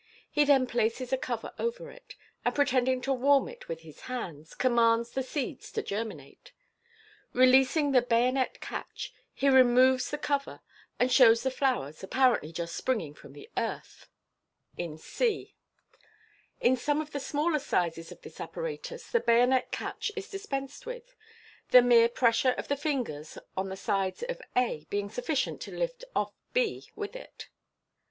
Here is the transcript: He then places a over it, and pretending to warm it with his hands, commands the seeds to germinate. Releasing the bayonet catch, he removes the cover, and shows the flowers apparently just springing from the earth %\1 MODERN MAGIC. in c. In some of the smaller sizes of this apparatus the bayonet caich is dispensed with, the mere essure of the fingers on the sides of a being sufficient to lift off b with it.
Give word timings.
He 0.31 0.45
then 0.45 0.65
places 0.65 1.13
a 1.13 1.19
over 1.61 1.91
it, 1.91 2.15
and 2.43 2.55
pretending 2.55 3.01
to 3.01 3.13
warm 3.13 3.47
it 3.47 3.67
with 3.67 3.81
his 3.81 3.99
hands, 3.99 4.55
commands 4.55 5.11
the 5.11 5.21
seeds 5.21 5.71
to 5.73 5.83
germinate. 5.83 6.51
Releasing 7.33 7.91
the 7.91 8.01
bayonet 8.01 8.59
catch, 8.61 9.13
he 9.31 9.47
removes 9.47 10.09
the 10.09 10.17
cover, 10.17 10.61
and 10.99 11.11
shows 11.11 11.43
the 11.43 11.51
flowers 11.51 12.03
apparently 12.03 12.51
just 12.51 12.75
springing 12.75 13.13
from 13.13 13.33
the 13.33 13.47
earth 13.55 14.07
%\1 14.75 14.79
MODERN 14.79 14.91
MAGIC. 14.93 14.93
in 14.93 14.97
c. 14.97 15.55
In 16.59 16.75
some 16.75 16.99
of 16.99 17.11
the 17.11 17.19
smaller 17.19 17.59
sizes 17.59 18.11
of 18.11 18.23
this 18.23 18.41
apparatus 18.41 19.11
the 19.11 19.19
bayonet 19.19 19.71
caich 19.71 20.09
is 20.15 20.27
dispensed 20.27 20.87
with, 20.87 21.15
the 21.69 21.83
mere 21.83 22.09
essure 22.19 22.53
of 22.57 22.69
the 22.69 22.75
fingers 22.75 23.37
on 23.55 23.69
the 23.69 23.77
sides 23.77 24.23
of 24.23 24.41
a 24.57 24.83
being 24.89 25.11
sufficient 25.11 25.61
to 25.61 25.71
lift 25.71 26.03
off 26.15 26.33
b 26.53 26.89
with 26.95 27.15
it. 27.15 27.49